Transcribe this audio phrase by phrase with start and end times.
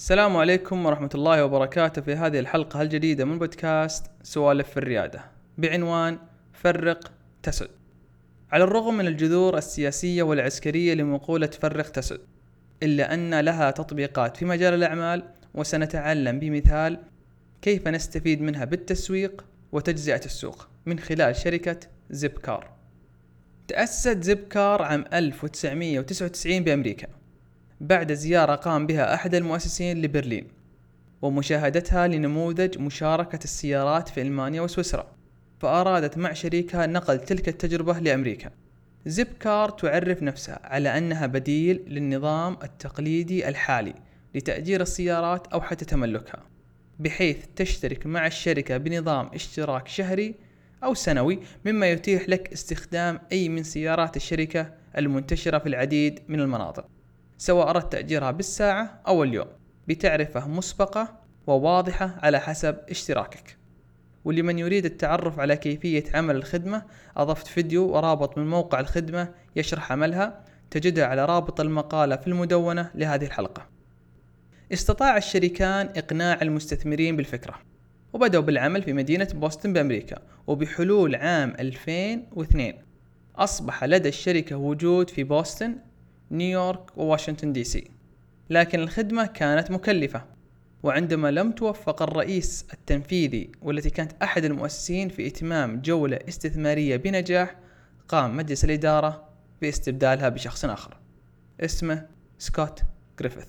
[0.00, 5.24] السلام عليكم ورحمة الله وبركاته في هذه الحلقة الجديدة من بودكاست سوالف في الريادة
[5.58, 6.18] بعنوان
[6.52, 7.68] فرق تسد.
[8.52, 12.20] على الرغم من الجذور السياسية والعسكرية لمقولة فرق تسد
[12.82, 15.22] إلا أن لها تطبيقات في مجال الأعمال
[15.54, 16.98] وسنتعلم بمثال
[17.62, 21.80] كيف نستفيد منها بالتسويق وتجزئة السوق من خلال شركة
[22.10, 22.70] زيبكار.
[23.68, 27.19] تأسست زيبكار عام 1999 بأمريكا.
[27.80, 30.48] بعد زيارة قام بها أحد المؤسسين لبرلين
[31.22, 35.06] ومشاهدتها لنموذج مشاركة السيارات في ألمانيا وسويسرا
[35.60, 38.50] فأرادت مع شريكها نقل تلك التجربة لأمريكا.
[39.06, 43.94] زيب كار تعرف نفسها على أنها بديل للنظام التقليدي الحالي
[44.34, 46.42] لتأجير السيارات أو حتى تملكها
[46.98, 50.34] بحيث تشترك مع الشركة بنظام اشتراك شهري
[50.84, 56.99] أو سنوي مما يتيح لك استخدام أي من سيارات الشركة المنتشرة في العديد من المناطق.
[57.40, 59.46] سواء أردت تأجيرها بالساعة أو اليوم
[59.88, 63.56] بتعرفة مسبقة وواضحة على حسب اشتراكك.
[64.24, 66.82] ولمن يريد التعرف على كيفية عمل الخدمة
[67.16, 73.24] أضفت فيديو ورابط من موقع الخدمة يشرح عملها تجدها على رابط المقالة في المدونة لهذه
[73.24, 73.66] الحلقة.
[74.72, 77.54] استطاع الشريكان إقناع المستثمرين بالفكرة
[78.12, 82.74] وبدأوا بالعمل في مدينة بوسطن بأمريكا وبحلول عام 2002
[83.36, 85.89] أصبح لدى الشركة وجود في بوسطن
[86.30, 87.90] نيويورك وواشنطن دي سي.
[88.50, 90.24] لكن الخدمة كانت مكلفة
[90.82, 97.56] وعندما لم توفق الرئيس التنفيذي والتي كانت أحد المؤسسين في إتمام جولة استثمارية بنجاح
[98.08, 99.24] قام مجلس الإدارة
[99.62, 100.96] باستبدالها بشخص آخر
[101.60, 102.06] اسمه
[102.38, 102.82] سكوت
[103.20, 103.48] جريفيث.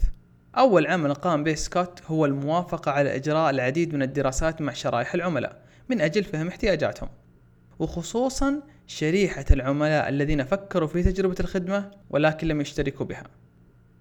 [0.58, 5.62] أول عمل قام به سكوت هو الموافقة على إجراء العديد من الدراسات مع شرائح العملاء
[5.90, 7.10] من أجل فهم احتياجاتهم
[7.80, 8.62] وخصوصا
[8.92, 13.24] شريحة العملاء الذين فكروا في تجربة الخدمة ولكن لم يشتركوا بها.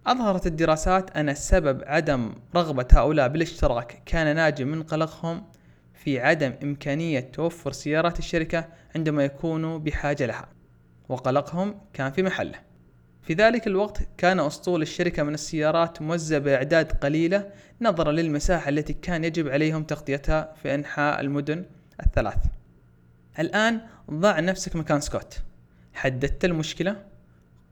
[0.07, 5.45] أظهرت الدراسات أن سبب عدم رغبة هؤلاء بالاشتراك كان ناجم من قلقهم
[5.95, 10.49] في عدم إمكانية توفر سيارات الشركة عندما يكونوا بحاجة لها
[11.09, 12.59] وقلقهم كان في محله.
[13.23, 17.51] في ذلك الوقت كان أسطول الشركة من السيارات موزع بأعداد قليلة
[17.81, 21.65] نظرا للمساحة التي كان يجب عليهم تغطيتها في أنحاء المدن
[22.07, 22.60] الثلاث.
[23.39, 23.81] الآن
[24.11, 25.43] ضع نفسك مكان سكوت.
[25.95, 27.05] حددت المشكلة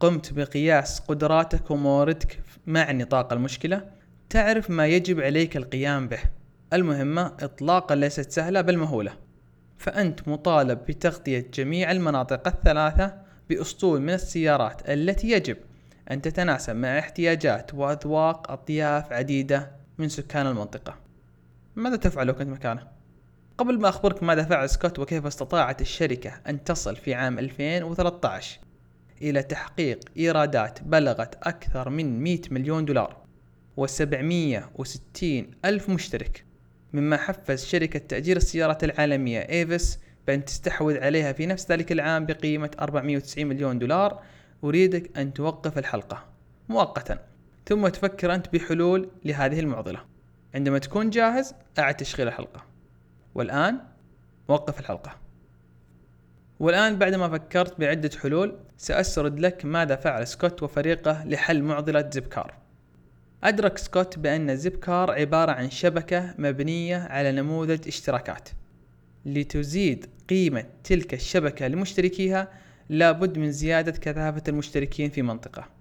[0.00, 3.90] قمت بقياس قدراتك ومواردك مع نطاق المشكلة.
[4.30, 6.20] تعرف ما يجب عليك القيام به.
[6.72, 9.12] المهمة إطلاقا ليست سهلة بل مهولة.
[9.78, 13.14] فأنت مطالب بتغطية جميع المناطق الثلاثة
[13.48, 15.56] بأسطول من السيارات التي يجب
[16.10, 20.98] أن تتناسب مع احتياجات وأذواق أطياف عديدة من سكان المنطقة.
[21.76, 22.97] ماذا تفعل لو كنت مكانه؟
[23.58, 28.60] قبل ما أخبرك ماذا فعل سكوت وكيف استطاعت الشركة أن تصل في عام 2013
[29.22, 33.16] إلى تحقيق إيرادات بلغت أكثر من 100 مليون دولار
[33.80, 35.24] و760
[35.64, 36.44] ألف مشترك
[36.92, 42.70] مما حفز شركة تأجير السيارات العالمية إيفس بأن تستحوذ عليها في نفس ذلك العام بقيمة
[42.80, 44.22] 490 مليون دولار.
[44.64, 46.24] أريدك أن توقف الحلقة
[46.68, 47.18] مؤقتا
[47.66, 50.00] ثم تفكر أنت بحلول لهذه المعضلة.
[50.54, 52.67] عندما تكون جاهز أعد تشغيل الحلقة.
[53.34, 53.78] والآن
[54.48, 55.16] وقف الحلقة.
[56.60, 62.54] والآن بعدما فكرت بعدة حلول سأسرد لك ماذا فعل سكوت وفريقه لحل معضلة زيبكار.
[63.44, 68.48] أدرك سكوت بأن زيبكار عبارة عن شبكة مبنية على نموذج اشتراكات.
[69.26, 72.48] لتزيد قيمة تلك الشبكة لمشتركيها
[72.88, 75.77] لابد من زيادة كثافة المشتركين في منطقة.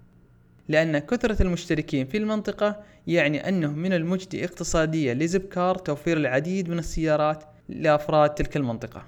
[0.68, 7.44] لأن كثرة المشتركين في المنطقة يعني أنه من المجدي اقتصاديا لزبكار توفير العديد من السيارات
[7.68, 9.04] لأفراد تلك المنطقة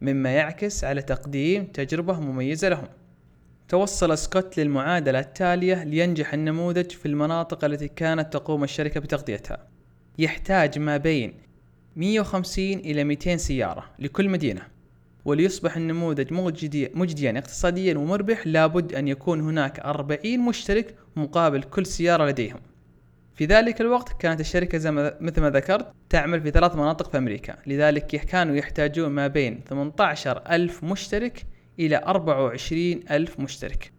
[0.00, 2.88] مما يعكس على تقديم تجربة مميزة لهم.
[3.68, 9.68] توصل سكوت للمعادلة التالية لينجح النموذج في المناطق التي كانت تقوم الشركة بتغطيتها.
[10.18, 11.34] يحتاج ما بين
[11.96, 14.75] 150 إلى 200 سيارة لكل مدينة.
[15.26, 22.26] وليصبح النموذج مجدي مجديا اقتصاديا ومربح لابد أن يكون هناك 40 مشترك مقابل كل سيارة
[22.26, 22.60] لديهم.
[23.34, 27.18] في ذلك الوقت كانت الشركة زي ما مثل ما ذكرت تعمل في ثلاث مناطق في
[27.18, 27.56] أمريكا.
[27.66, 31.46] لذلك كانوا يحتاجون ما بين 18 ألف مشترك
[31.78, 33.92] إلى 24 ألف مشترك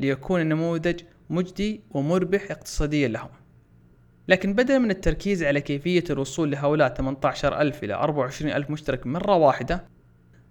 [0.00, 1.00] ليكون النموذج
[1.30, 3.30] مجدي ومربح اقتصاديا لهم.
[4.28, 9.36] لكن بدلا من التركيز على كيفية الوصول لهؤلاء 18 ألف إلى 24 ألف مشترك مرة
[9.36, 9.99] واحدة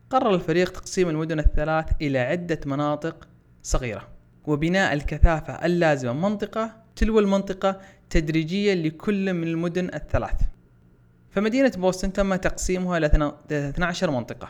[0.10, 3.28] قرر الفريق تقسيم المدن الثلاث إلى عدة مناطق
[3.64, 4.08] صغيرة
[4.46, 7.80] وبناء الكثافة اللازمة منطقة تلو المنطقة
[8.10, 10.42] تدريجيا لكل من المدن الثلاث.
[11.30, 14.50] فمدينة بوسطن تم تقسيمها إلى 12 منطقة.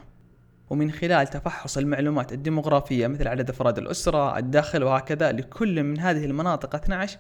[0.69, 6.75] ومن خلال تفحص المعلومات الديموغرافية مثل عدد أفراد الأسرة الدخل وهكذا لكل من هذه المناطق
[6.75, 7.19] 12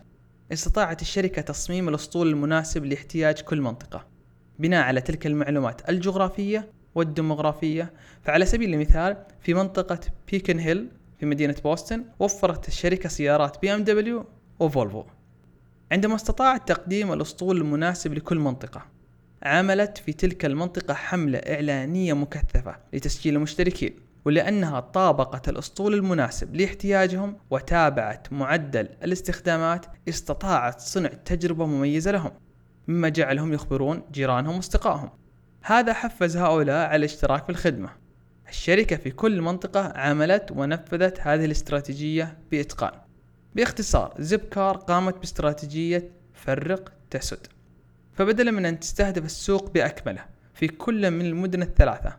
[0.53, 4.05] استطاعت الشركة تصميم الأسطول المناسب لاحتياج كل منطقة
[4.59, 7.93] بناء على تلك المعلومات الجغرافية والديموغرافية.
[8.23, 9.99] فعلى سبيل المثال في منطقة
[10.31, 10.89] بيكن هيل
[11.19, 14.25] في مدينة بوسطن وفرت الشركة سيارات بي إم دبليو
[14.59, 15.03] وفولفو
[15.91, 18.85] عندما استطاعت تقديم الأسطول المناسب لكل منطقة
[19.43, 23.95] عملت في تلك المنطقة حملة إعلانية مكثفة لتسجيل المشتركين
[24.25, 32.31] ولأنها طابقت الأسطول المناسب لاحتياجهم وتابعت معدل الاستخدامات استطاعت صنع تجربة مميزة لهم
[32.87, 35.09] مما جعلهم يخبرون جيرانهم واصدقائهم.
[35.61, 37.89] هذا حفز هؤلاء على الاشتراك في الخدمة.
[38.49, 42.91] الشركة في كل منطقة عملت ونفذت هذه الاستراتيجية بإتقان.
[43.55, 47.47] باختصار زيب كار قامت باستراتيجية فرق تسد.
[48.13, 52.17] فبدلا من أن تستهدف السوق بأكمله في كل من المدن الثلاثة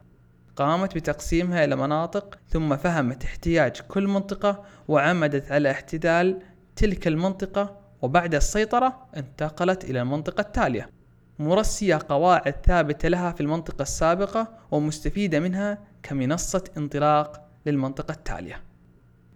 [0.56, 6.42] قامت بتقسيمها إلى مناطق ثم فهمت احتياج كل منطقة وعمدت على احتلال
[6.76, 10.90] تلك المنطقة وبعد السيطرة انتقلت إلى المنطقة التالية.
[11.40, 18.62] مرسية قواعد ثابتة لها في المنطقة السابقة ومستفيدة منها كمنصة انطلاق للمنطقة التالية.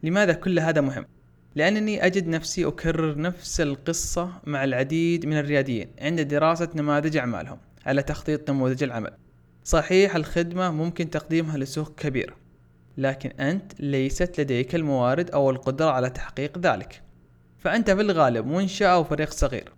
[0.02, 1.06] لماذا كل هذا مهم؟
[1.54, 8.02] لأنني أجد نفسي أكرر نفس القصة مع العديد من الرياديين عند دراسة نماذج أعمالهم على
[8.02, 9.10] تخطيط نموذج العمل.
[9.64, 12.34] صحيح الخدمة ممكن تقديمها لسوق كبير
[12.98, 17.02] لكن أنت ليست لديك الموارد أو القدرة على تحقيق ذلك.
[17.58, 19.72] فأنت في الغالب منشأة أو فريق صغير.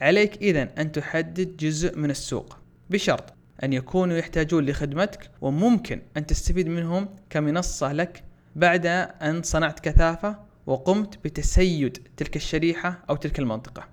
[0.00, 2.58] عليك إذا أن تحدد جزء من السوق
[2.90, 8.24] بشرط أن يكونوا يحتاجون لخدمتك وممكن أن تستفيد منهم كمنصة لك
[8.56, 13.88] بعد أن صنعت كثافة وقمت بتسيد تلك الشريحة أو تلك المنطقة.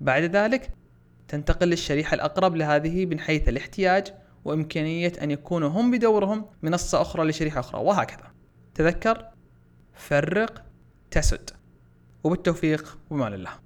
[0.00, 0.70] بعد ذلك
[1.28, 4.14] تنتقل للشريحة الأقرب لهذه من حيث الاحتياج
[4.44, 8.30] وإمكانية أن يكونوا هم بدورهم منصة أخرى لشريحة أخرى وهكذا.
[8.74, 9.28] تذكر
[9.94, 10.64] فرق
[11.10, 11.50] تسد.
[12.24, 13.63] وبالتوفيق ومان الله